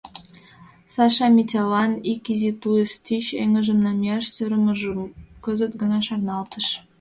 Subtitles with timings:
[0.93, 4.99] Саша Митялан ик изи туйыс тич эҥыжым намияш сӧрымыжым
[5.43, 6.67] кызыт гына шарналтыш.